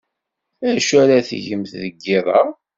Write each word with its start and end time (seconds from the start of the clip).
D 0.67 0.67
acu 0.75 0.93
ara 1.03 1.25
tgemt 1.29 1.71
deg 1.81 1.93
yiḍ-a? 2.05 2.41